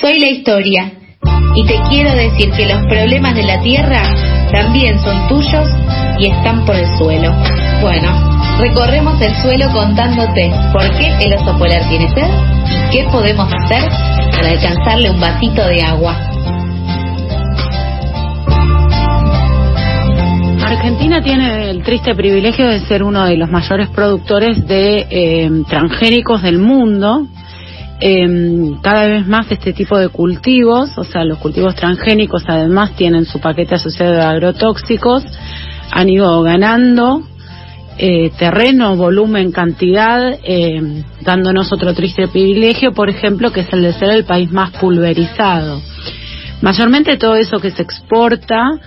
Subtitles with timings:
[0.00, 0.92] Soy la historia
[1.54, 4.02] y te quiero decir que los problemas de la tierra
[4.50, 5.68] también son tuyos
[6.18, 7.32] y están por el suelo.
[7.80, 13.48] Bueno, recorremos el suelo contándote por qué el oso polar tiene sed y qué podemos
[13.52, 13.88] hacer
[14.32, 16.16] para alcanzarle un vasito de agua.
[20.60, 26.42] Argentina tiene el triste privilegio de ser uno de los mayores productores de eh, transgénicos
[26.42, 27.28] del mundo.
[28.00, 28.26] Eh,
[28.82, 33.40] cada vez más este tipo de cultivos, o sea, los cultivos transgénicos además tienen su
[33.40, 35.24] paquete asociado de agrotóxicos,
[35.90, 37.22] han ido ganando
[37.96, 43.92] eh, terreno, volumen, cantidad, eh, dándonos otro triste privilegio, por ejemplo, que es el de
[43.92, 45.80] ser el país más pulverizado.
[46.60, 48.80] Mayormente todo eso que se exporta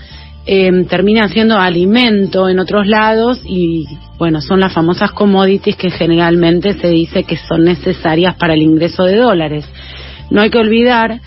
[0.50, 3.86] eh, termina siendo alimento en otros lados y
[4.18, 9.04] bueno, son las famosas commodities que generalmente se dice que son necesarias para el ingreso
[9.04, 9.66] de dólares.
[10.30, 11.20] No hay que olvidar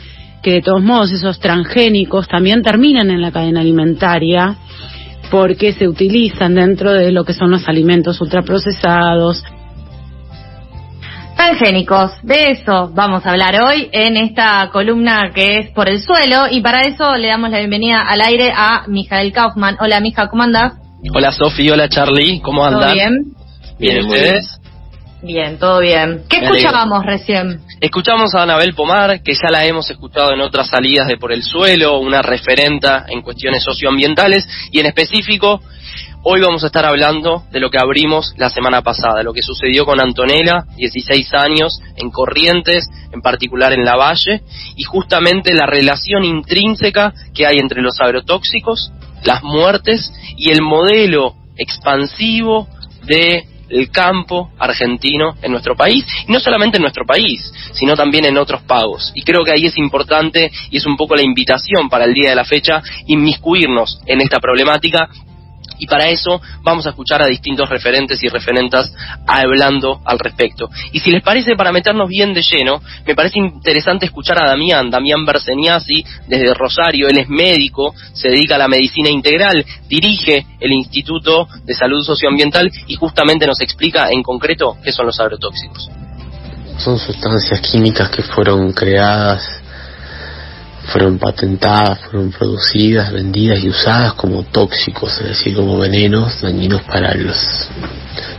[0.42, 4.56] que de todos modos esos transgénicos también terminan en la cadena alimentaria
[5.30, 9.44] porque se utilizan dentro de lo que son los alimentos ultraprocesados,
[11.40, 16.48] Transgénicos, de eso vamos a hablar hoy en esta columna que es por el suelo
[16.50, 19.78] y para eso le damos la bienvenida al aire a Mijael Kaufman.
[19.80, 20.74] Hola Mija, ¿cómo andás?
[21.14, 22.82] Hola Sofi, hola Charlie, ¿cómo andan?
[22.82, 23.12] ¿Todo bien?
[23.78, 24.60] Bien, ¿ustedes?
[25.22, 26.24] Bien, todo bien.
[26.28, 26.56] ¿Qué Me alegro.
[26.56, 27.60] escuchábamos recién?
[27.80, 31.42] Escuchamos a Anabel Pomar, que ya la hemos escuchado en otras salidas de Por el
[31.42, 35.62] Suelo, una referenta en cuestiones socioambientales, y en específico,
[36.22, 39.86] hoy vamos a estar hablando de lo que abrimos la semana pasada, lo que sucedió
[39.86, 44.42] con Antonella, 16 años, en Corrientes, en particular en La Valle,
[44.76, 48.92] y justamente la relación intrínseca que hay entre los agrotóxicos,
[49.24, 52.68] las muertes y el modelo expansivo
[53.06, 53.46] de
[53.92, 58.62] campo argentino en nuestro país, y no solamente en nuestro país, sino también en otros
[58.62, 59.12] pagos.
[59.14, 62.30] Y creo que ahí es importante, y es un poco la invitación para el día
[62.30, 65.08] de la fecha, inmiscuirnos en esta problemática
[65.80, 68.92] y para eso vamos a escuchar a distintos referentes y referentas
[69.26, 70.68] hablando al respecto.
[70.92, 74.90] Y si les parece, para meternos bien de lleno, me parece interesante escuchar a Damián,
[74.90, 80.72] Damián Berseniasi, desde Rosario, él es médico, se dedica a la medicina integral, dirige el
[80.72, 85.90] Instituto de Salud Socioambiental y justamente nos explica en concreto qué son los agrotóxicos.
[86.78, 89.59] Son sustancias químicas que fueron creadas,
[90.92, 97.14] fueron patentadas, fueron producidas, vendidas y usadas como tóxicos, es decir, como venenos dañinos para
[97.14, 97.36] los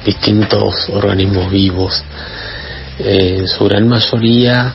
[0.05, 2.03] distintos organismos vivos.
[2.99, 4.73] Eh, en su gran mayoría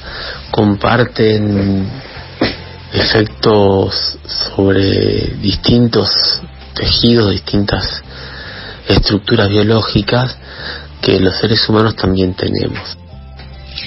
[0.50, 1.86] comparten
[2.92, 4.18] efectos
[4.54, 6.40] sobre distintos
[6.74, 8.02] tejidos, distintas
[8.88, 10.36] estructuras biológicas
[11.02, 12.96] que los seres humanos también tenemos.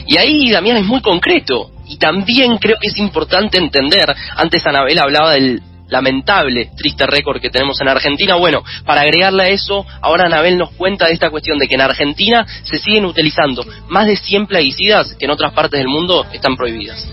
[0.05, 1.71] Y ahí Damián es muy concreto.
[1.89, 7.49] Y también creo que es importante entender, antes Anabel hablaba del lamentable, triste récord que
[7.49, 8.35] tenemos en Argentina.
[8.35, 11.81] Bueno, para agregarle a eso, ahora Anabel nos cuenta de esta cuestión de que en
[11.81, 16.55] Argentina se siguen utilizando más de 100 plaguicidas que en otras partes del mundo están
[16.55, 17.07] prohibidas.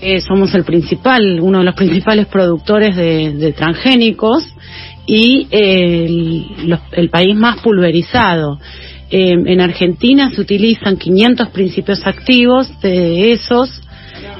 [0.00, 4.44] Eh, somos el principal, uno de los principales productores de, transgénicos
[5.06, 8.58] y eh, el, el país más pulverizado.
[9.10, 13.80] Eh, en Argentina se utilizan 500 principios activos, de esos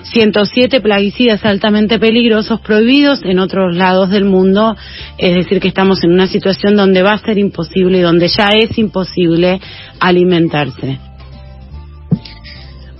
[0.03, 4.77] 107 plaguicidas altamente peligrosos prohibidos en otros lados del mundo,
[5.19, 8.49] es decir, que estamos en una situación donde va a ser imposible y donde ya
[8.49, 9.61] es imposible
[10.01, 10.99] alimentarse.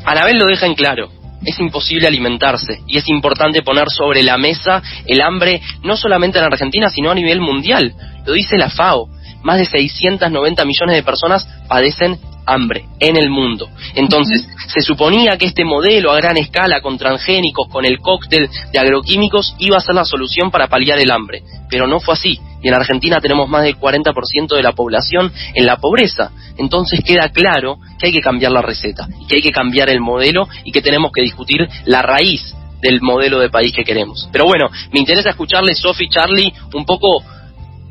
[0.05, 1.11] Anabel lo deja en claro.
[1.45, 6.45] Es imposible alimentarse y es importante poner sobre la mesa el hambre no solamente en
[6.45, 7.93] Argentina, sino a nivel mundial.
[8.25, 9.09] Lo dice la FAO.
[9.43, 12.17] Más de 690 millones de personas padecen
[12.47, 13.69] hambre en el mundo.
[13.95, 18.79] Entonces, se suponía que este modelo a gran escala con transgénicos, con el cóctel de
[18.79, 21.43] agroquímicos, iba a ser la solución para paliar el hambre.
[21.69, 22.39] Pero no fue así.
[22.63, 26.31] Y en Argentina tenemos más del 40% de la población en la pobreza.
[26.57, 30.49] Entonces queda claro que hay que cambiar la receta, que hay que cambiar el modelo
[30.65, 34.29] y que tenemos que discutir la raíz del modelo de país que queremos.
[34.33, 37.23] Pero bueno, me interesa escucharle, Sophie, Charlie, un poco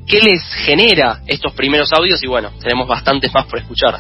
[0.06, 3.98] qué les genera estos primeros audios y bueno, tenemos bastantes más por escuchar.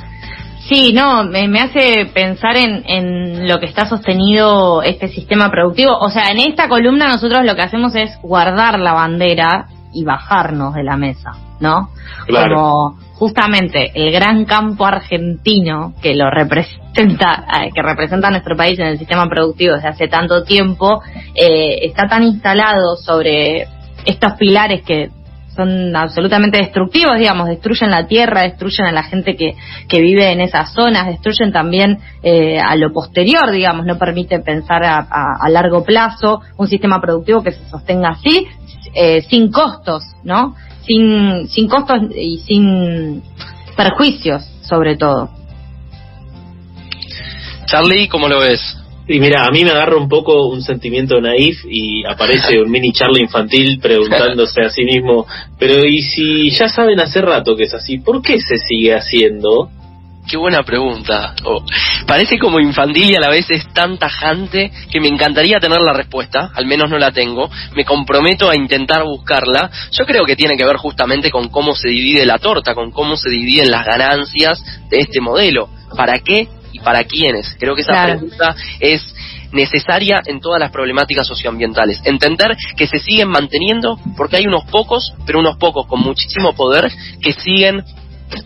[0.71, 5.97] Sí, no, me, me hace pensar en, en lo que está sostenido este sistema productivo.
[6.00, 10.73] O sea, en esta columna nosotros lo que hacemos es guardar la bandera y bajarnos
[10.73, 11.89] de la mesa, ¿no?
[12.25, 12.56] Claro.
[12.56, 18.79] Como justamente el gran campo argentino que lo representa, eh, que representa a nuestro país
[18.79, 21.01] en el sistema productivo desde hace tanto tiempo,
[21.35, 23.67] eh, está tan instalado sobre
[24.06, 25.09] estos pilares que
[25.56, 29.56] son absolutamente destructivos, digamos, destruyen la tierra, destruyen a la gente que,
[29.88, 34.83] que vive en esas zonas, destruyen también eh, a lo posterior, digamos, no permite pensar
[34.83, 38.48] a, largo plazo un sistema productivo que se sostenga así,
[38.94, 40.56] eh, sin costos, ¿no?
[40.86, 43.21] Sin, sin costos y sin
[43.75, 45.30] perjuicios, sobre todo.
[47.65, 48.81] Charlie, ¿cómo lo ves?
[49.12, 52.94] Y mira, a mí me agarra un poco un sentimiento naif y aparece un mini
[52.94, 55.28] Charlie infantil preguntándose a sí mismo,
[55.60, 59.69] pero ¿y si ya saben hace rato que es así, por qué se sigue haciendo?
[60.30, 61.36] Qué buena pregunta.
[61.44, 61.62] Oh,
[62.08, 65.92] parece como infantil y a la vez es tan tajante que me encantaría tener la
[65.92, 67.50] respuesta, al menos no la tengo.
[67.75, 69.69] Me comprometo a intentar buscarla.
[69.92, 73.18] Yo creo que tiene que ver justamente con cómo se divide la torta, con cómo
[73.18, 75.68] se dividen las ganancias de este modelo.
[75.98, 77.56] ¿Para qué y para quiénes.
[77.59, 79.01] Creo que esa pregunta es
[79.51, 82.01] necesaria en todas las problemáticas socioambientales.
[82.06, 86.91] Entender que se siguen manteniendo porque hay unos pocos, pero unos pocos con muchísimo poder
[87.21, 87.83] que siguen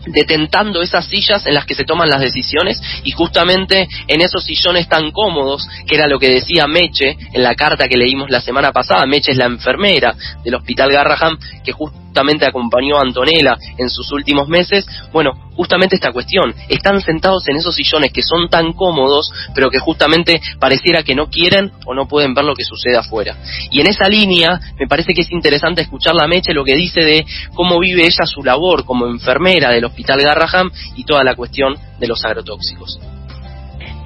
[0.06, 4.88] detentando esas sillas en las que se toman las decisiones y justamente en esos sillones
[4.88, 8.72] tan cómodos, que era lo que decía Meche en la carta que leímos la semana
[8.72, 10.14] pasada, Meche es la enfermera
[10.44, 15.96] del Hospital Garraham, que justo justamente acompañó a Antonella en sus últimos meses, bueno, justamente
[15.96, 21.02] esta cuestión, están sentados en esos sillones que son tan cómodos, pero que justamente pareciera
[21.02, 23.36] que no quieren o no pueden ver lo que sucede afuera.
[23.70, 27.00] Y en esa línea me parece que es interesante escuchar la Meche lo que dice
[27.00, 31.76] de cómo vive ella su labor como enfermera del Hospital Garraham y toda la cuestión
[31.98, 32.98] de los agrotóxicos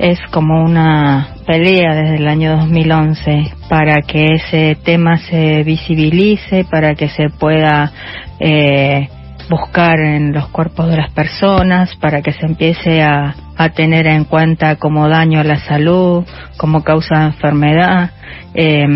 [0.01, 7.08] es como una desde el año 2011 para que ese tema se visibilice, para que
[7.08, 7.93] se pueda
[8.38, 9.08] eh,
[9.50, 13.35] buscar en los cuerpos de las personas, para que se empiece a,
[13.75, 16.25] tener en cuenta como daño a la salud,
[16.56, 18.11] como causa de enfermedad.
[18.55, 18.87] Eh,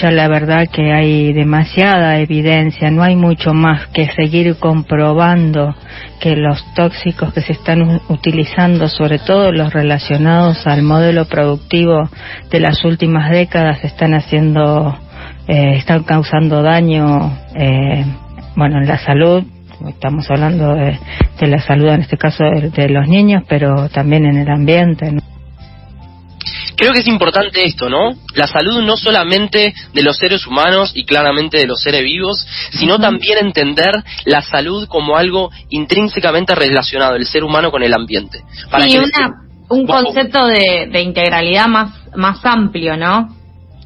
[0.00, 5.72] ya la verdad que hay demasiada evidencia, no hay mucho más que seguir comprobando
[6.18, 12.10] que los tóxicos que se están utilizando, sobre todo los relacionados al modelo productivo
[12.50, 14.98] de las últimas décadas, están haciendo,
[15.46, 18.04] eh, están causando daño, eh,
[18.56, 19.44] bueno, en la salud,
[19.86, 20.98] estamos hablando de,
[21.46, 25.12] la salud en este caso de, los niños, pero también en el ambiente.
[26.76, 28.14] Creo que es importante esto, ¿no?
[28.34, 32.98] La salud no solamente de los seres humanos y claramente de los seres vivos, sino
[33.00, 33.90] también entender
[34.24, 38.42] la salud como algo intrínsecamente relacionado, el ser humano con el ambiente.
[38.70, 38.96] Para sí,
[39.70, 43.34] un concepto de, integralidad más, más amplio, ¿no?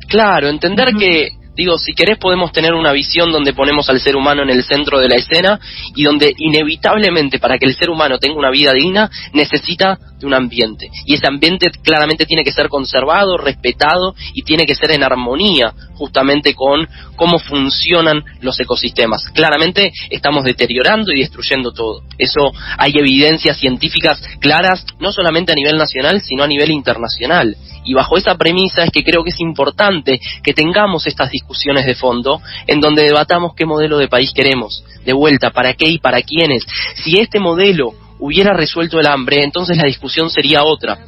[0.09, 4.43] Claro, entender que Digo, si querés podemos tener una visión donde ponemos al ser humano
[4.43, 5.61] en el centro de la escena
[5.95, 10.35] y donde inevitablemente para que el ser humano tenga una vida digna necesita de un
[10.35, 10.89] ambiente.
[11.05, 15.75] Y ese ambiente claramente tiene que ser conservado, respetado y tiene que ser en armonía
[15.95, 19.25] justamente con cómo funcionan los ecosistemas.
[19.35, 22.03] Claramente estamos deteriorando y destruyendo todo.
[22.19, 27.57] Eso hay evidencias científicas claras, no solamente a nivel nacional, sino a nivel internacional.
[27.85, 31.95] Y bajo esa premisa es que creo que es importante que tengamos estas discusiones de
[31.95, 34.85] fondo en donde debatamos qué modelo de país queremos.
[35.05, 36.65] De vuelta, para qué y para quiénes.
[36.95, 40.99] Si este modelo hubiera resuelto el hambre, entonces la discusión sería otra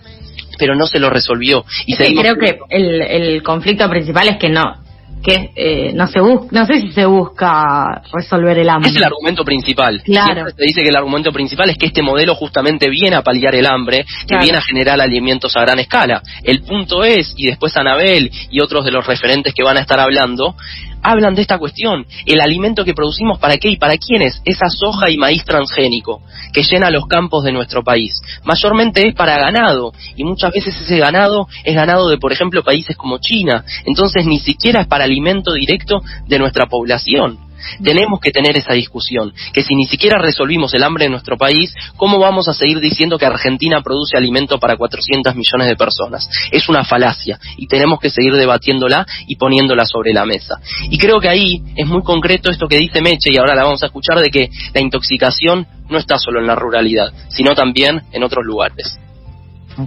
[0.56, 1.64] pero no se lo resolvió.
[1.84, 4.83] Y creo que el, el conflicto principal es que no
[5.24, 8.90] que eh, no se busca, no sé si se busca resolver el hambre.
[8.90, 10.02] Es el argumento principal.
[10.04, 10.44] Claro.
[10.54, 13.66] se dice que el argumento principal es que este modelo justamente viene a paliar el
[13.66, 16.22] hambre, que viene a generar alimentos a gran escala.
[16.42, 19.98] El punto es, y después Anabel y otros de los referentes que van a estar
[19.98, 20.56] hablando,
[21.04, 22.06] hablan de esta cuestión.
[22.26, 24.40] El alimento que producimos, ¿para qué y para quiénes?
[24.44, 28.20] Esa soja y maíz transgénico que llena los campos de nuestro país.
[28.44, 32.96] Mayormente es para ganado y muchas veces ese ganado es ganado de, por ejemplo, países
[32.96, 33.64] como China.
[33.84, 37.43] Entonces ni siquiera es para alimento directo de nuestra población.
[37.82, 41.74] Tenemos que tener esa discusión, que si ni siquiera resolvimos el hambre en nuestro país,
[41.96, 46.28] ¿cómo vamos a seguir diciendo que Argentina produce alimento para 400 millones de personas?
[46.50, 50.60] Es una falacia y tenemos que seguir debatiéndola y poniéndola sobre la mesa.
[50.90, 53.82] Y creo que ahí es muy concreto esto que dice Meche y ahora la vamos
[53.82, 58.22] a escuchar de que la intoxicación no está solo en la ruralidad, sino también en
[58.22, 58.98] otros lugares.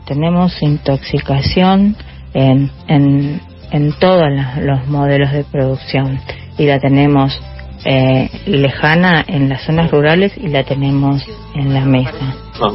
[0.05, 1.95] Tenemos intoxicación
[2.33, 4.27] en, en, en todos
[4.61, 6.19] los modelos de producción
[6.57, 7.39] y la tenemos
[7.89, 11.23] eh, lejana en las zonas rurales y la tenemos
[11.55, 12.35] en la mesa.
[12.59, 12.69] Ah,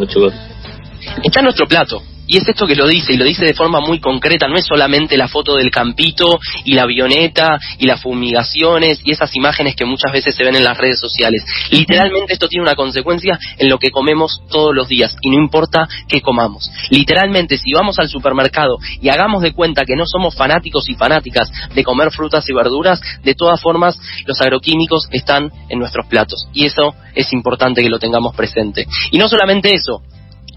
[1.23, 4.01] Está nuestro plato Y es esto que lo dice, y lo dice de forma muy
[4.01, 9.11] concreta, no es solamente la foto del campito y la avioneta y las fumigaciones y
[9.11, 11.45] esas imágenes que muchas veces se ven en las redes sociales.
[11.71, 15.87] Literalmente esto tiene una consecuencia en lo que comemos todos los días, y no importa
[16.09, 16.71] qué comamos.
[16.89, 21.53] Literalmente, si vamos al supermercado y hagamos de cuenta que no somos fanáticos y fanáticas
[21.75, 26.49] de comer frutas y verduras, de todas formas los agroquímicos están en nuestros platos.
[26.55, 28.87] Y eso es importante que lo tengamos presente.
[29.11, 30.01] Y no solamente eso,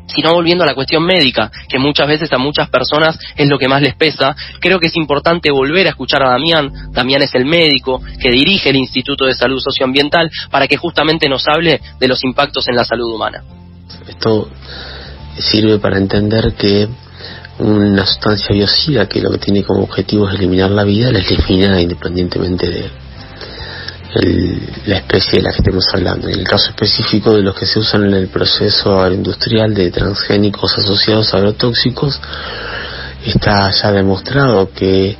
[0.07, 3.67] sino volviendo a la cuestión médica, que muchas veces a muchas personas es lo que
[3.67, 7.45] más les pesa, creo que es importante volver a escuchar a Damián, Damián es el
[7.45, 12.23] médico que dirige el Instituto de Salud Socioambiental, para que justamente nos hable de los
[12.23, 13.43] impactos en la salud humana.
[14.07, 14.49] Esto
[15.37, 16.87] sirve para entender que
[17.59, 21.81] una sustancia biocida que lo que tiene como objetivo es eliminar la vida, la elimina
[21.81, 23.04] independientemente de
[24.85, 26.27] la especie de la que estemos hablando.
[26.29, 30.77] En el caso específico de los que se usan en el proceso agroindustrial de transgénicos
[30.77, 32.19] asociados a agrotóxicos,
[33.25, 35.17] está ya demostrado que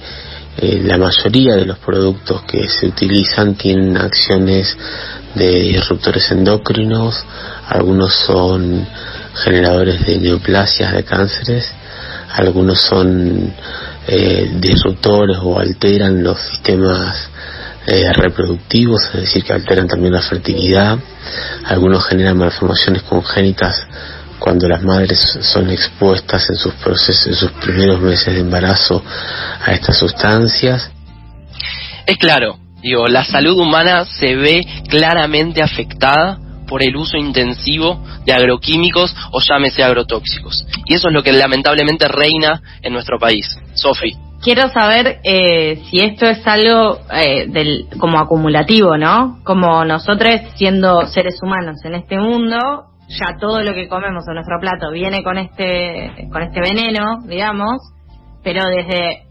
[0.58, 4.78] eh, la mayoría de los productos que se utilizan tienen acciones
[5.34, 7.22] de disruptores endocrinos,
[7.68, 8.88] algunos son
[9.34, 11.70] generadores de neoplasias de cánceres,
[12.34, 13.54] algunos son
[14.08, 17.30] eh, disruptores o alteran los sistemas
[17.88, 20.98] eh, reproductivos, es decir, que alteran también la fertilidad,
[21.66, 23.86] algunos generan malformaciones congénitas
[24.40, 29.04] cuando las madres son expuestas en sus procesos, en sus primeros meses de embarazo
[29.64, 30.92] a estas sustancias.
[32.06, 38.34] Es claro, digo, la salud humana se ve claramente afectada por el uso intensivo de
[38.34, 40.66] agroquímicos o llámese agrotóxicos.
[40.86, 43.58] Y eso es lo que lamentablemente reina en nuestro país.
[43.74, 44.25] Sofi.
[44.46, 49.40] Quiero saber eh, si esto es algo eh, del, como acumulativo, ¿no?
[49.44, 52.60] Como nosotros siendo seres humanos en este mundo,
[53.10, 57.82] ya todo lo que comemos en nuestro plato viene con este, con este veneno, digamos,
[58.44, 59.24] pero desde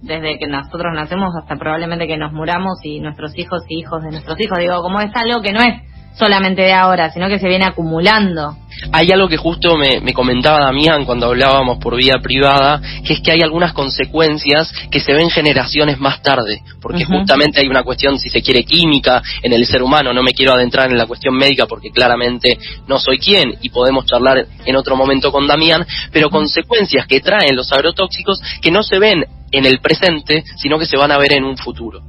[0.00, 4.10] desde que nosotros nacemos hasta probablemente que nos muramos y nuestros hijos y hijos de
[4.10, 4.58] nuestros hijos.
[4.58, 5.82] Digo, como es algo que no es
[6.14, 8.56] solamente de ahora, sino que se viene acumulando.
[8.90, 13.30] Hay algo que justo me, comentaba Damián cuando hablábamos por vía privada, que es que
[13.30, 18.28] hay algunas consecuencias que se ven generaciones más tarde, porque justamente hay una cuestión, si
[18.28, 20.12] se quiere, química en el ser humano.
[20.12, 24.06] No me quiero adentrar en la cuestión médica porque claramente no soy quien y podemos
[24.06, 28.98] charlar en otro momento con Damián, pero consecuencias que traen los agrotóxicos que no se
[28.98, 32.02] ven en el presente, sino que se van a ver en un futuro.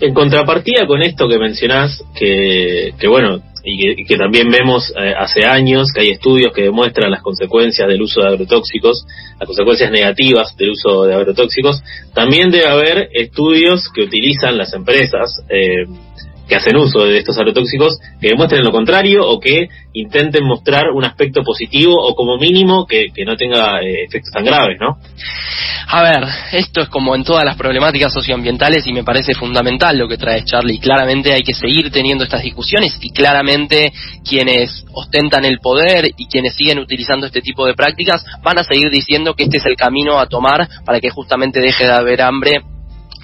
[0.00, 5.44] En contrapartida con esto que mencionás, que, que bueno, y que, también vemos eh, hace
[5.44, 9.06] años que hay estudios que demuestran las consecuencias del uso de agrotóxicos,
[9.38, 11.82] las consecuencias negativas del uso de agrotóxicos,
[12.14, 15.84] también debe haber estudios que utilizan las empresas eh,
[16.50, 21.04] que hacen uso de estos agrotóxicos que demuestren lo contrario o que intenten mostrar un
[21.04, 24.98] aspecto positivo o como mínimo que, no tenga eh, efectos tan graves, ¿no?
[25.86, 30.08] A ver, esto es como en todas las problemáticas socioambientales y me parece fundamental lo
[30.08, 30.80] que trae Charlie.
[30.80, 33.92] Claramente hay que seguir teniendo estas discusiones y claramente
[34.28, 38.90] quienes ostentan el poder y quienes siguen utilizando este tipo de prácticas van a seguir
[38.90, 42.62] diciendo que este es el camino a tomar para que justamente deje de haber hambre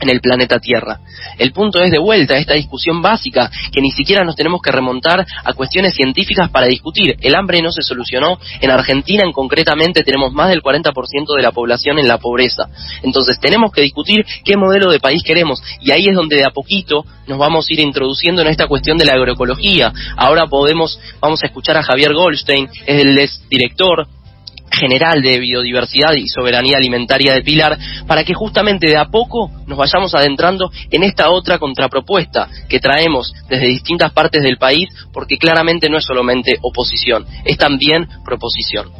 [0.00, 1.00] en el planeta Tierra.
[1.38, 4.70] El punto es de vuelta a esta discusión básica, que ni siquiera nos tenemos que
[4.70, 7.16] remontar a cuestiones científicas para discutir.
[7.20, 8.38] El hambre no se solucionó.
[8.60, 12.68] En Argentina, en concretamente, tenemos más del 40% de la población en la pobreza.
[13.02, 15.62] Entonces, tenemos que discutir qué modelo de país queremos.
[15.80, 18.98] Y ahí es donde de a poquito nos vamos a ir introduciendo en esta cuestión
[18.98, 19.92] de la agroecología.
[20.16, 24.06] Ahora podemos, vamos a escuchar a Javier Goldstein, es el director
[24.70, 29.78] general de biodiversidad y soberanía alimentaria de Pilar, para que justamente de a poco nos
[29.78, 35.88] vayamos adentrando en esta otra contrapropuesta que traemos desde distintas partes del país, porque claramente
[35.88, 38.90] no es solamente oposición, es también proposición.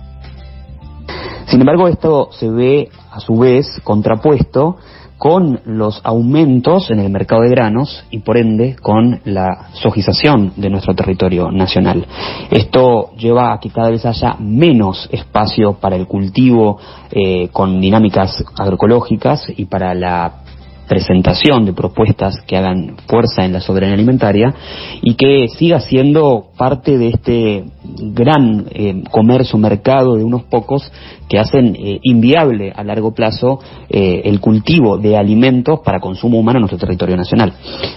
[1.47, 4.79] Sin embargo, esto se ve a su vez contrapuesto
[5.19, 10.71] con los aumentos en el mercado de granos y por ende con la sojización de
[10.71, 12.07] nuestro territorio nacional.
[12.51, 16.79] Esto lleva a que cada vez haya menos espacio para el cultivo
[17.11, 20.43] eh, con dinámicas agroecológicas y para la
[20.89, 24.55] presentación de propuestas que hagan fuerza en la soberanía alimentaria
[25.03, 30.91] y que siga siendo parte de este gran eh, comercio, mercado de unos pocos
[31.29, 36.59] que hacen eh, inviable a largo plazo eh, el cultivo de alimentos para consumo humano
[36.59, 37.53] en nuestro territorio nacional.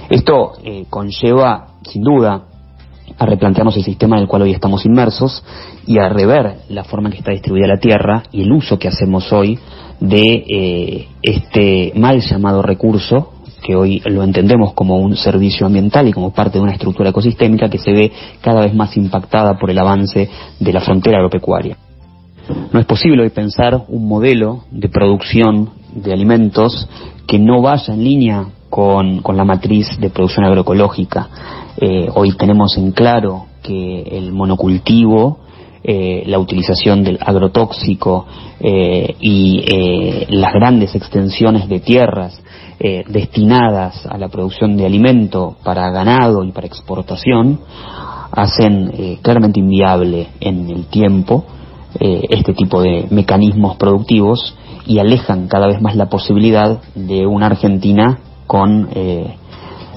[0.09, 0.53] Esto
[0.89, 2.48] conlleva, sin duda,
[3.17, 5.43] a replantearnos el sistema en el cual hoy estamos inmersos
[5.85, 8.87] y a rever la forma en que está distribuida la tierra y el uso que
[8.87, 9.59] hacemos hoy
[9.99, 16.13] de eh, este mal llamado recurso que hoy lo entendemos como un servicio ambiental y
[16.13, 18.11] como parte de una estructura ecosistémica que se ve
[18.41, 21.77] cada vez más impactada por el avance de la frontera agropecuaria.
[22.71, 26.87] No es posible hoy pensar un modelo de producción de alimentos
[27.27, 31.27] que no vaya en línea con, la matriz de producción agroecológica.
[31.77, 35.39] Eh, hoy tenemos en claro que el monocultivo,
[35.83, 38.25] eh, la utilización del agrotóxico
[38.59, 42.41] eh, y las grandes extensiones de tierras
[43.09, 47.59] destinadas a la producción de alimento para ganado y para exportación
[48.31, 51.43] hacen claramente inviable en el tiempo
[51.99, 58.19] este tipo de mecanismos productivos y alejan cada vez más la posibilidad de una Argentina
[58.47, 59.35] con eh,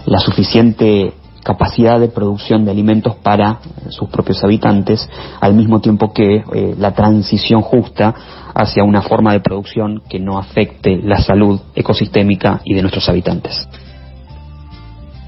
[0.04, 5.08] la suficiente capacidad de producción de alimentos para sus propios habitantes,
[5.40, 8.14] al mismo tiempo que eh, la transición justa
[8.54, 13.66] hacia una forma de producción que no afecte la salud ecosistémica y de nuestros habitantes.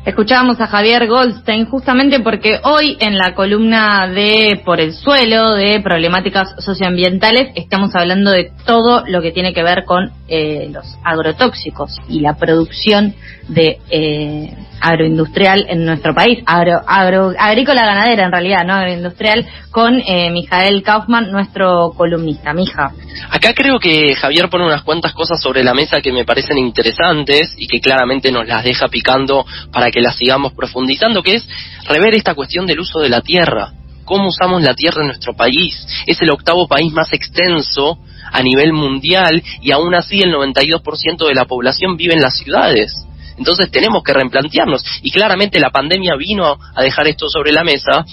[0.04, 5.80] Escuchábamos a Javier Goldstein justamente porque hoy en la columna de Por el suelo, de
[5.80, 11.98] problemáticas socioambientales, estamos hablando de todo lo que tiene que ver con eh, los agrotóxicos
[12.06, 13.14] y la producción
[13.48, 20.00] de eh, agroindustrial en nuestro país, agro, agro, agrícola ganadera en realidad, no agroindustrial, con
[20.06, 22.52] eh, Mijael Kaufman, nuestro columnista.
[22.52, 22.92] Mija.
[23.30, 27.54] Acá creo que Javier pone unas cuantas cosas sobre la mesa que me parecen interesantes
[27.56, 31.48] y que claramente nos las deja picando para que las sigamos profundizando, que es
[31.86, 33.72] rever esta cuestión del uso de la tierra.
[34.04, 35.86] ¿Cómo usamos la tierra en nuestro país?
[36.04, 37.98] Es el octavo país más extenso
[38.32, 43.06] a nivel mundial y aún así el 92% de la población vive en las ciudades.
[43.38, 48.04] Entonces tenemos que replantearnos y claramente la pandemia vino a dejar esto sobre la mesa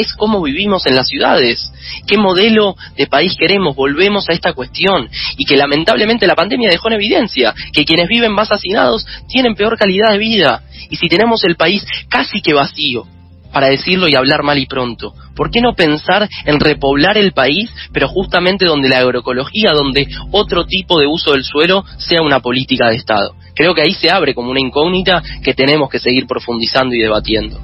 [0.00, 1.72] es cómo vivimos en las ciudades,
[2.06, 6.88] qué modelo de país queremos, volvemos a esta cuestión y que lamentablemente la pandemia dejó
[6.88, 11.44] en evidencia que quienes viven más hacinados tienen peor calidad de vida y si tenemos
[11.44, 13.06] el país casi que vacío,
[13.54, 15.14] para decirlo y hablar mal y pronto.
[15.34, 20.66] ¿Por qué no pensar en repoblar el país, pero justamente donde la agroecología, donde otro
[20.66, 23.34] tipo de uso del suelo sea una política de Estado?
[23.54, 27.60] Creo que ahí se abre como una incógnita que tenemos que seguir profundizando y debatiendo.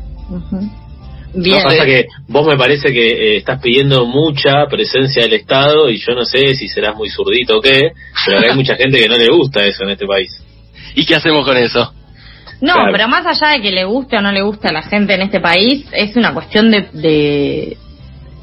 [1.34, 1.62] Bien.
[1.62, 6.14] pasa que vos me parece que eh, estás pidiendo mucha presencia del Estado y yo
[6.14, 7.92] no sé si serás muy zurdito o qué,
[8.26, 10.30] pero hay mucha gente que no le gusta eso en este país.
[10.94, 11.92] ¿Y qué hacemos con eso?
[12.60, 15.14] No, pero más allá de que le guste o no le guste a la gente
[15.14, 17.76] en este país, es una cuestión de,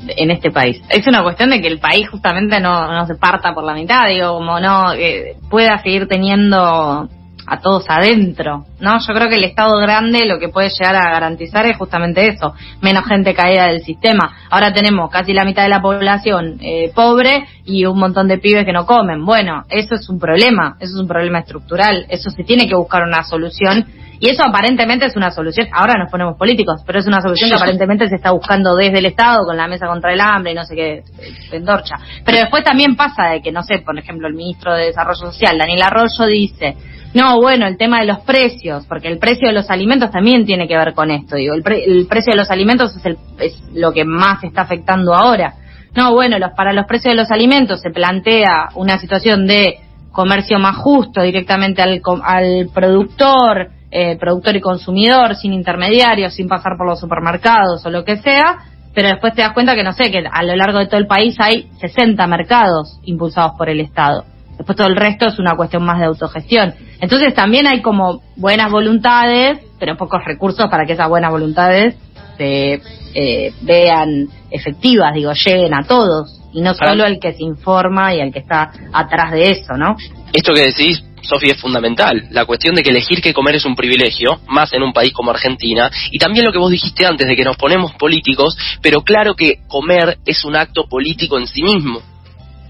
[0.08, 0.82] en este país.
[0.90, 4.08] Es una cuestión de que el país justamente no, no se parta por la mitad,
[4.08, 7.10] digo, como no eh, pueda seguir teniendo
[7.48, 9.00] a todos adentro, ¿no?
[9.00, 12.54] Yo creo que el Estado grande lo que puede llegar a garantizar es justamente eso,
[12.82, 14.36] menos gente caída del sistema.
[14.50, 18.66] Ahora tenemos casi la mitad de la población eh, pobre y un montón de pibes
[18.66, 19.26] que no comen.
[19.26, 23.04] Bueno, eso es un problema, eso es un problema estructural, eso se tiene que buscar
[23.04, 23.86] una solución
[24.20, 27.56] y eso aparentemente es una solución, ahora nos ponemos políticos, pero es una solución que
[27.56, 30.64] aparentemente se está buscando desde el Estado con la mesa contra el hambre y no
[30.64, 31.04] sé qué,
[31.52, 31.96] pendorcha.
[32.26, 35.58] Pero después también pasa de que, no sé, por ejemplo, el ministro de Desarrollo Social,
[35.58, 36.76] Daniel Arroyo, dice,
[37.18, 40.68] no, bueno, el tema de los precios, porque el precio de los alimentos también tiene
[40.68, 41.36] que ver con esto.
[41.36, 45.56] Digo, el, precio de los alimentos es, el, es lo que más está afectando ahora.
[45.96, 49.80] No, bueno, los, para los precios de los alimentos se plantea una situación de
[50.12, 56.74] comercio más justo directamente al, al productor, eh, productor y consumidor, sin intermediarios, sin pasar
[56.78, 58.60] por los supermercados o lo que sea,
[58.94, 61.08] pero después te das cuenta que, no sé, que a lo largo de todo el
[61.08, 64.24] país hay 60 mercados impulsados por el Estado.
[64.56, 66.76] Después todo el resto es una cuestión más de autogestión.
[67.00, 71.96] Entonces también hay como buenas voluntades, pero pocos recursos para que esas buenas voluntades
[72.38, 72.82] se
[73.14, 78.22] eh, vean efectivas, digo, lleguen a todos y no solo al que se informa y
[78.22, 79.96] al que está atrás de eso, ¿no?
[80.34, 82.28] Esto que decís, Sofía, es fundamental.
[82.32, 85.32] La cuestión de que elegir qué comer es un privilegio, más en un país como
[85.32, 89.36] Argentina, y también lo que vos dijiste antes de que nos ponemos políticos, pero claro
[89.36, 92.02] que comer es un acto político en sí mismo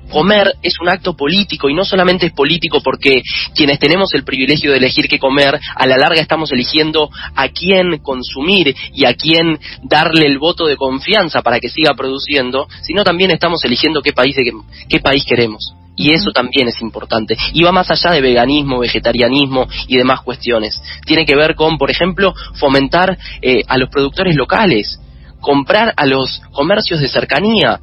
[0.08, 3.22] comer es un acto político y no solamente es político porque
[3.56, 8.00] quienes tenemos el privilegio de elegir qué comer, a la larga estamos eligiendo a quién
[8.00, 13.32] consumir y a quién darle el voto de confianza para que siga produciendo, sino también
[13.32, 14.52] estamos eligiendo qué país, de
[14.90, 15.74] qué, país queremos.
[15.96, 17.36] Y eso también es importante.
[17.54, 20.80] Y va más allá de veganismo, vegetarianismo y demás cuestiones.
[21.06, 25.00] Tiene que ver con, por ejemplo, fomentar eh, a los productores locales,
[25.40, 27.80] comprar a los comercios de cercanía,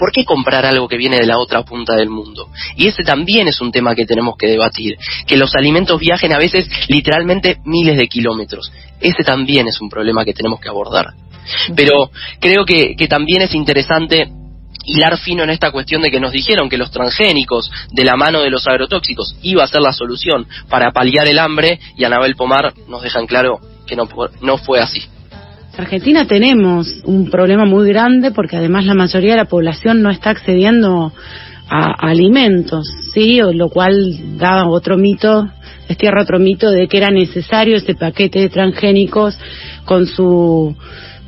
[0.00, 2.48] ¿por qué comprar algo que viene de la otra punta del mundo?
[2.74, 6.38] Y ese también es un tema que tenemos que debatir, que los alimentos viajen a
[6.38, 8.72] veces literalmente miles de kilómetros.
[8.98, 11.08] Ese también es un problema que tenemos que abordar.
[11.76, 12.10] Pero
[12.40, 14.30] creo que, también es interesante
[14.86, 18.40] hilar fino en esta cuestión de que nos dijeron que los transgénicos, de la mano
[18.40, 22.72] de los agrotóxicos, iba a ser la solución para paliar el hambre y Anabel Pomar
[22.88, 24.08] nos dejan claro que no,
[24.40, 25.02] no fue así.
[25.80, 30.30] Argentina tenemos un problema muy grande porque además la mayoría de la población no está
[30.30, 31.12] accediendo
[31.68, 33.40] a, alimentos, ¿sí?
[33.54, 35.48] Lo cual da otro mito,
[35.88, 39.38] destierra otro mito de que era necesario ese paquete de transgénicos
[39.84, 40.74] con sus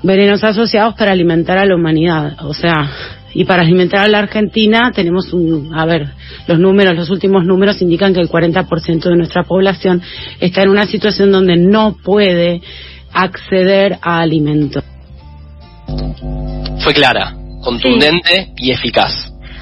[0.03, 2.45] venenos asociados para alimentar a la humanidad.
[2.45, 2.91] O sea,
[3.35, 6.09] y para alimentar a la Argentina tenemos un, a ver,
[6.47, 10.03] los números, los últimos números indican que el 40% de nuestra población
[10.41, 12.61] está en una situación donde no puede
[13.13, 14.85] acceder a alimentos.
[16.83, 19.13] Fue clara, contundente y eficaz.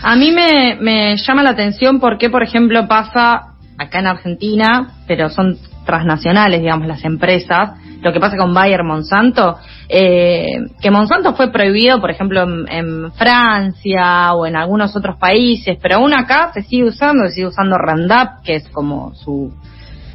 [0.02, 5.28] A mí me, me llama la atención porque, por ejemplo, pasa acá en Argentina, pero
[5.28, 9.58] son transnacionales, digamos, las empresas, lo que pasa con Bayer Monsanto,
[9.88, 15.96] eh, que Monsanto fue prohibido, por ejemplo, en, Francia o en algunos otros países, pero
[15.96, 19.52] aún acá se sigue usando, se sigue usando Roundup, que es como su...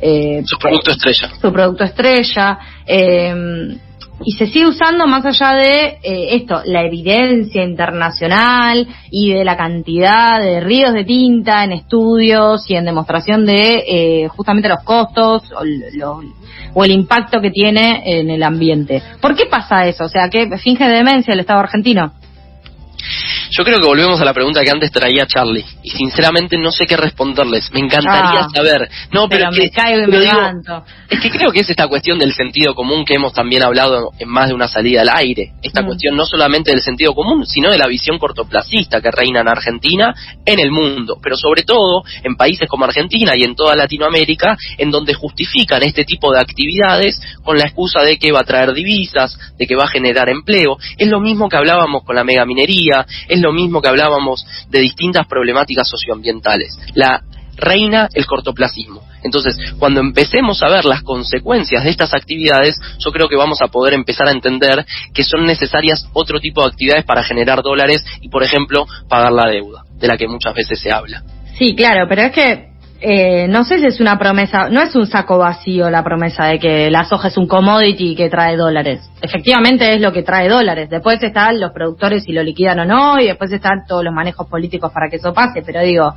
[0.01, 1.29] Eh, su producto estrella.
[1.41, 2.59] Su producto estrella.
[2.85, 3.77] Eh,
[4.23, 9.57] y se sigue usando más allá de eh, esto, la evidencia internacional y de la
[9.57, 15.43] cantidad de ríos de tinta en estudios y en demostración de eh, justamente los costos
[15.51, 16.21] o,
[16.73, 19.01] o, el impacto que tiene en el ambiente.
[19.19, 20.05] ¿Por qué pasa eso?
[20.05, 22.13] O sea, ¿qué finge demencia el Estado argentino?
[23.51, 26.85] Yo creo que volvemos a la pregunta que antes traía Charlie y sinceramente no sé
[26.85, 27.71] qué responderles.
[27.71, 28.89] Me encantaría ah, saber.
[29.11, 30.83] No, pero, me caigo y me levanto.
[31.09, 34.29] Es que creo que es esta cuestión del sentido común que hemos también hablado en
[34.29, 35.53] más de una salida al aire.
[35.61, 35.85] Esta mm.
[35.85, 40.13] cuestión no solamente del sentido común, sino de la visión cortoplacista que reina en Argentina,
[40.45, 44.91] en el mundo, pero sobre todo en países como Argentina y en toda Latinoamérica, en
[44.91, 49.37] donde justifican este tipo de actividades con la excusa de que va a traer divisas,
[49.57, 50.77] de que va a generar empleo.
[50.97, 52.94] Es lo mismo que hablábamos con la megaminería,
[53.27, 56.77] es lo mismo que hablábamos de distintas problemáticas socioambientales.
[56.93, 57.23] La
[57.57, 59.01] reina el cortoplacismo.
[59.23, 63.67] Entonces, cuando empecemos a ver las consecuencias de estas actividades, yo creo que vamos a
[63.67, 68.29] poder empezar a entender que son necesarias otro tipo de actividades para generar dólares y,
[68.29, 71.23] por ejemplo, pagar la deuda, de la que muchas veces se habla.
[71.57, 75.05] Sí, claro, pero es que eh, no sé si es una promesa, no es un
[75.05, 79.01] saco vacío la promesa de que la soja es un commodity que trae dólares.
[79.21, 80.89] Efectivamente es lo que trae dólares.
[80.89, 84.47] Después están los productores si lo liquidan o no, y después están todos los manejos
[84.47, 85.61] políticos para que eso pase.
[85.65, 86.13] Pero digo,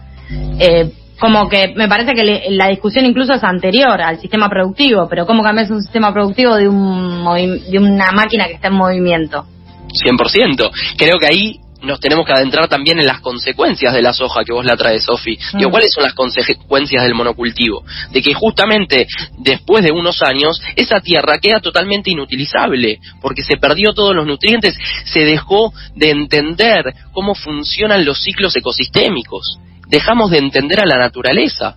[0.61, 5.27] eh, como que me parece que la discusión incluso es anterior al sistema productivo, pero
[5.27, 7.25] ¿cómo cambias un sistema productivo de, un
[7.71, 9.45] de una máquina que está en movimiento?
[9.88, 10.71] 100%.
[10.97, 14.53] Creo que ahí nos tenemos que adentrar también en las consecuencias de la soja que
[14.53, 15.38] vos la traes, Sofi.
[15.55, 15.71] Mm.
[15.71, 17.85] ¿cuáles son las consecuencias del monocultivo?
[18.11, 19.07] De que justamente
[19.38, 24.77] después de unos años esa tierra queda totalmente inutilizable porque se perdió todos los nutrientes,
[25.05, 31.77] se dejó de entender cómo funcionan los ciclos ecosistémicos, dejamos de entender a la naturaleza.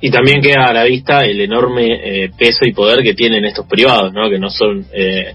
[0.00, 3.66] Y también queda a la vista el enorme eh, peso y poder que tienen estos
[3.66, 4.30] privados, ¿no?
[4.30, 5.34] que no son eh,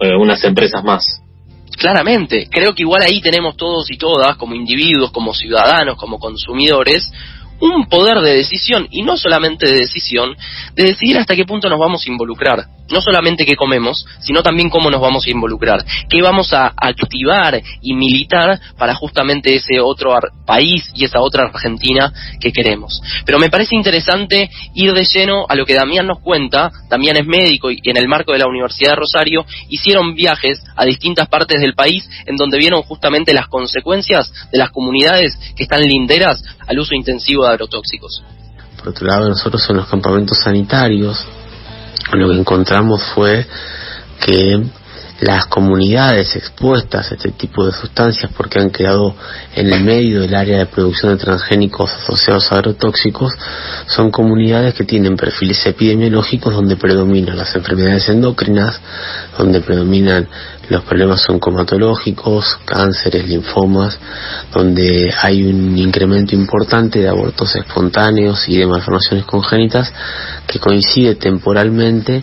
[0.00, 1.19] eh, unas empresas más.
[1.80, 7.10] Claramente, creo que igual ahí tenemos todos y todas, como individuos, como ciudadanos, como consumidores,
[7.60, 10.36] un poder de decisión, y no solamente de decisión,
[10.74, 12.66] de decidir hasta qué punto nos vamos a involucrar.
[12.90, 17.62] No solamente qué comemos, sino también cómo nos vamos a involucrar, qué vamos a activar
[17.80, 23.00] y militar para justamente ese otro país y esa otra Argentina que queremos.
[23.24, 27.26] Pero me parece interesante ir de lleno a lo que Damián nos cuenta, Damián es
[27.26, 31.60] médico y en el marco de la Universidad de Rosario hicieron viajes a distintas partes
[31.60, 36.78] del país en donde vieron justamente las consecuencias de las comunidades que están linderas al
[36.78, 38.22] uso intensivo de agrotóxicos.
[38.78, 41.26] Por otro lado, nosotros en los campamentos sanitarios
[42.12, 43.46] lo que encontramos fue
[44.20, 44.62] que
[45.20, 49.14] las comunidades expuestas a este tipo de sustancias porque han quedado
[49.54, 53.34] en el medio del área de producción de transgénicos asociados a agrotóxicos
[53.86, 58.80] son comunidades que tienen perfiles epidemiológicos donde predominan las enfermedades endocrinas,
[59.36, 60.26] donde predominan
[60.70, 63.98] los problemas oncomatológicos, cánceres, linfomas,
[64.54, 69.92] donde hay un incremento importante de abortos espontáneos y de malformaciones congénitas
[70.46, 72.22] que coincide temporalmente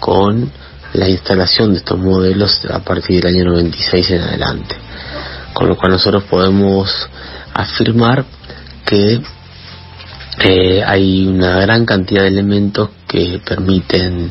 [0.00, 0.50] con
[0.96, 4.76] la instalación de estos modelos a partir del año 96 en adelante.
[5.52, 6.90] Con lo cual nosotros podemos
[7.54, 8.24] afirmar
[8.84, 9.20] que
[10.38, 14.30] eh, hay una gran cantidad de elementos que permiten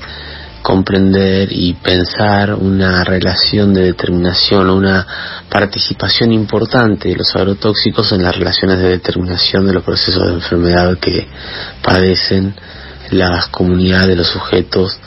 [0.61, 5.05] comprender y pensar una relación de determinación o una
[5.47, 10.97] participación importante de los agrotóxicos en las relaciones de determinación de los procesos de enfermedad
[10.97, 11.27] que
[11.83, 12.55] padecen
[13.11, 14.97] las comunidades de los sujetos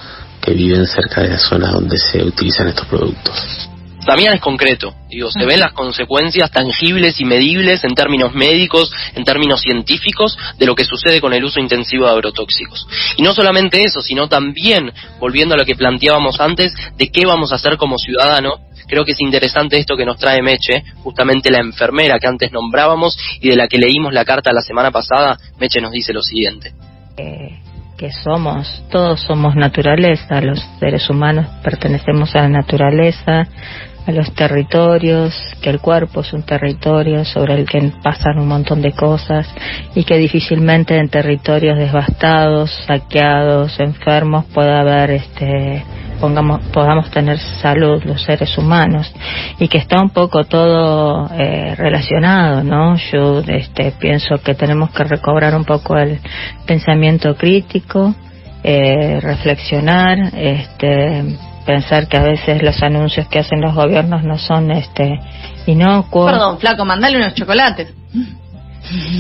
[0.48, 3.68] que viven cerca de las zonas donde se utilizan estos productos.
[4.06, 9.24] Damián es concreto, digo, se ven las consecuencias tangibles y medibles en términos médicos, en
[9.24, 12.87] términos científicos, de lo que sucede con el uso intensivo de agrotóxicos.
[13.18, 17.52] Y no solamente eso, sino también, volviendo a lo que planteábamos antes, de qué vamos
[17.52, 21.58] a hacer como ciudadanos, creo que es interesante esto que nos trae Meche, justamente la
[21.58, 25.82] enfermera que antes nombrábamos y de la que leímos la carta la semana pasada, Meche
[25.82, 26.72] nos dice lo siguiente.
[27.18, 27.58] Eh,
[27.98, 33.48] que somos, todos somos naturaleza, los seres humanos pertenecemos a la naturaleza,
[34.06, 38.82] a los territorios, que el cuerpo es un territorio sobre el que pasan un montón
[38.82, 39.52] de cosas
[39.96, 45.82] y que difícilmente en territorios devastados, saqueados, enfermos pueda haber este
[46.20, 49.12] pongamos, podamos tener salud los seres humanos
[49.59, 52.96] y que está un poco todo eh, relacionado, ¿no?
[53.12, 56.20] Yo este, pienso que tenemos que recobrar un poco el
[56.66, 58.14] pensamiento crítico,
[58.62, 64.70] eh, reflexionar, este, pensar que a veces los anuncios que hacen los gobiernos no son
[64.70, 65.20] este
[65.66, 66.33] inocuos.
[66.33, 67.92] Perdón, flaco, mandale unos chocolates.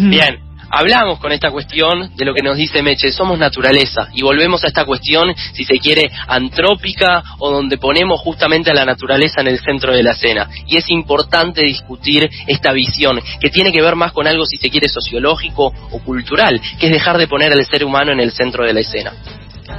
[0.00, 4.64] Bien, hablamos con esta cuestión de lo que nos dice Meche, somos naturaleza y volvemos
[4.64, 9.48] a esta cuestión, si se quiere, antrópica o donde ponemos justamente a la naturaleza en
[9.48, 10.48] el centro de la escena.
[10.66, 14.70] Y es importante discutir esta visión que tiene que ver más con algo, si se
[14.70, 18.64] quiere, sociológico o cultural, que es dejar de poner al ser humano en el centro
[18.64, 19.12] de la escena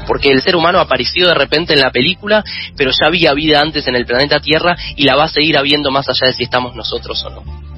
[0.07, 2.43] porque el ser humano apareció de repente en la película,
[2.75, 5.91] pero ya había vida antes en el planeta Tierra y la va a seguir habiendo
[5.91, 7.68] más allá de si estamos nosotros o no.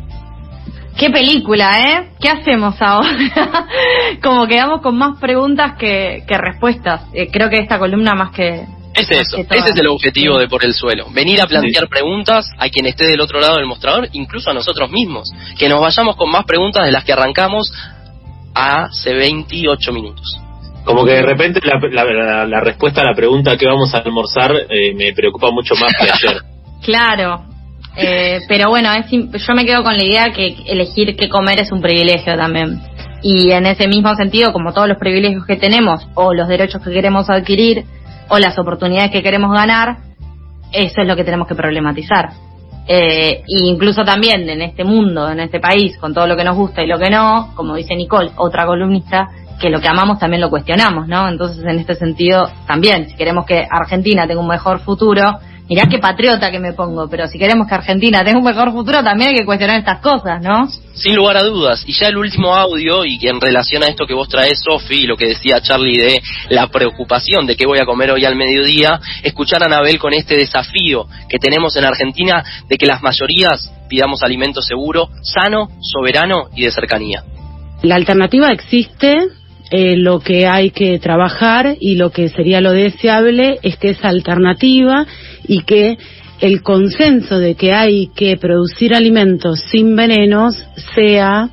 [1.02, 2.10] Qué película, ¿eh?
[2.22, 3.10] ¿Qué hacemos ahora?
[4.24, 7.06] Como quedamos con más preguntas que, respuestas.
[7.12, 8.68] Eh, creo que esta columna más que...
[8.94, 11.08] Es eso, ese es el objetivo de Por el Suelo.
[11.10, 14.92] Venir a plantear preguntas a quien esté del otro lado del mostrador, incluso a nosotros
[14.92, 15.32] mismos.
[15.58, 17.74] Que nos vayamos con más preguntas de las que arrancamos
[18.54, 20.38] hace 28 minutos.
[20.86, 25.14] Como que de repente la, respuesta a la pregunta que vamos a almorzar eh, me
[25.14, 26.44] preocupa mucho más que ayer.
[26.84, 27.51] claro,
[27.96, 31.82] eh, pero bueno, yo me quedo con la idea que elegir qué comer es un
[31.82, 32.82] privilegio también.
[33.22, 36.92] Y en ese mismo sentido, como todos los privilegios que tenemos, o los derechos que
[36.92, 37.86] queremos adquirir,
[38.30, 39.98] o las oportunidades que queremos ganar,
[40.72, 42.30] eso es lo que tenemos que problematizar.
[42.88, 46.56] Eh, e incluso también en este mundo, en este país, con todo lo que nos
[46.56, 50.42] gusta y lo que no, como dice Nicole, otra columnista, que lo que amamos también
[50.42, 51.30] lo cuestionamos, ¿no?
[51.30, 55.40] Entonces, en este sentido, también, si queremos que Argentina tenga un mejor futuro,
[55.72, 59.02] mirá qué patriota que me pongo, pero si queremos que Argentina tenga un mejor futuro
[59.02, 60.68] también hay que cuestionar estas cosas, ¿no?
[60.96, 61.86] Sin lugar a dudas.
[61.88, 65.08] Y ya el último audio, y en relación a esto que vos traes, Sofi, y
[65.08, 69.00] lo que decía Charlie de la preocupación de qué voy a comer hoy al mediodía,
[69.24, 74.24] escuchar a Anabel con este desafío que tenemos en Argentina de que las mayorías pidamos
[74.24, 77.24] alimento seguro, sano, soberano y de cercanía.
[77.82, 79.20] La alternativa existe,
[79.72, 84.10] eh, lo que hay que trabajar y lo que sería lo deseable es que esa
[84.10, 85.08] alternativa
[85.48, 85.98] y que
[86.42, 90.62] el consenso de que hay que producir alimentos sin venenos
[90.94, 91.50] sea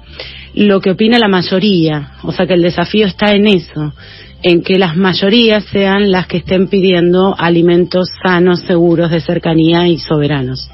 [0.55, 2.15] lo que opina la mayoría.
[2.25, 3.93] O sea que el desafío está en eso,
[4.43, 9.99] en que las mayorías sean las que estén pidiendo alimentos sanos, seguros, de cercanía y
[9.99, 10.69] soberanos.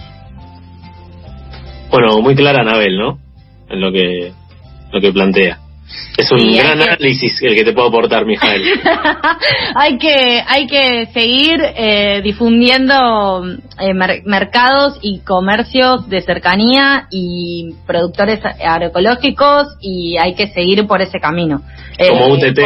[1.90, 3.18] Bueno, muy clara Anabel, ¿no?
[3.68, 4.32] En lo que,
[4.92, 5.58] lo que plantea.
[6.16, 8.62] Es un gran análisis el que te puedo aportar, Mijael.
[9.74, 13.44] hay que hay que seguir eh, difundiendo
[13.80, 21.18] eh, mercados y comercios de cercanía y productores agroecológicos y hay que seguir por ese
[21.18, 21.62] camino.
[21.98, 22.60] como eh, UTT.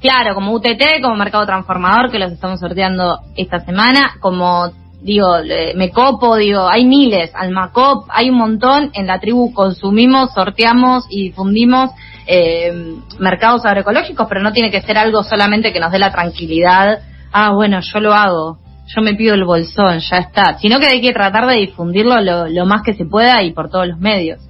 [0.00, 4.70] claro, como UTT, como mercado transformador que los estamos sorteando esta semana, como
[5.04, 5.36] digo,
[5.74, 11.24] me copo, digo, hay miles, Almacop, hay un montón, en la tribu consumimos, sorteamos y
[11.24, 11.90] difundimos
[12.26, 12.72] eh,
[13.18, 17.00] mercados agroecológicos, pero no tiene que ser algo solamente que nos dé la tranquilidad,
[17.32, 21.02] ah, bueno, yo lo hago, yo me pido el bolsón, ya está, sino que hay
[21.02, 24.40] que tratar de difundirlo lo, más que se pueda y por todos los medios.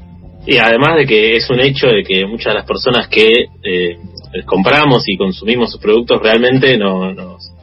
[0.47, 3.99] Y además de que es un hecho de que muchas de las personas que eh,
[4.47, 7.54] compramos y consumimos sus productos realmente no, nos,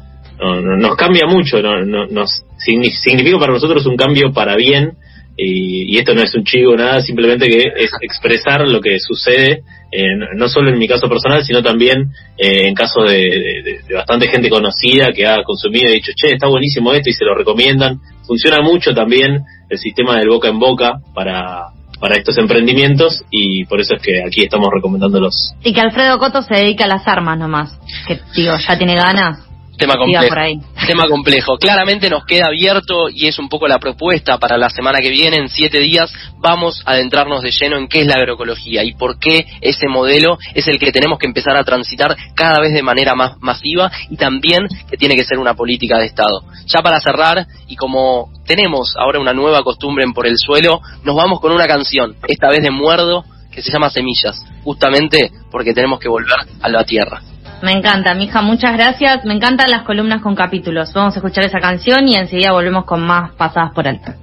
[0.41, 4.97] nos cambia mucho, nos significa para nosotros un cambio para bien
[5.37, 10.15] y, esto no es un chivo nada, simplemente que es expresar lo que sucede, eh,
[10.35, 15.11] no solo en mi caso personal, sino también eh, en caso de, bastante gente conocida
[15.13, 17.99] que ha consumido y dicho, che, está buenísimo esto y se lo recomiendan.
[18.25, 21.67] Funciona mucho también el sistema del boca en boca para,
[21.99, 25.53] para estos emprendimientos y por eso es que aquí estamos recomendándolos.
[25.63, 29.50] Y que Alfredo Coto se dedica a las armas nomás, que digo, ya tiene ganas.
[29.81, 30.35] Tema complejo.
[30.85, 31.57] tema complejo.
[31.57, 35.37] Claramente nos queda abierto y es un poco la propuesta para la semana que viene.
[35.37, 39.17] En siete días vamos a adentrarnos de lleno en qué es la agroecología y por
[39.17, 43.15] qué ese modelo es el que tenemos que empezar a transitar cada vez de manera
[43.15, 46.43] más masiva y también que tiene que ser una política de Estado.
[46.67, 51.15] Ya para cerrar, y como tenemos ahora una nueva costumbre en Por el Suelo, nos
[51.15, 55.99] vamos con una canción, esta vez de Muerdo, que se llama Semillas, justamente porque tenemos
[55.99, 57.21] que volver a la tierra.
[57.61, 59.23] Me encanta, mija, muchas gracias.
[59.25, 60.93] Me encantan las columnas con capítulos.
[60.93, 64.13] Vamos a escuchar esa canción y enseguida volvemos con más pasadas por alto.